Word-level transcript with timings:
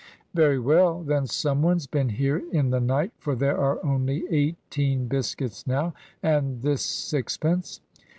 "Very 0.33 0.57
well; 0.59 1.03
then 1.03 1.27
some 1.27 1.61
one's 1.61 1.85
been 1.85 2.09
here 2.09 2.41
in 2.51 2.71
the 2.71 2.79
night, 2.79 3.11
for 3.19 3.35
there 3.35 3.59
are 3.59 3.77
only 3.85 4.23
eighteen 4.31 5.07
biscuits 5.07 5.67
now, 5.67 5.93
and 6.23 6.63
this 6.63 6.81
sixpence." 6.81 7.81